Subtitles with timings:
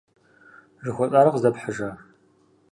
[0.83, 1.89] Жыхуэсӏар къыздэпхьыжа?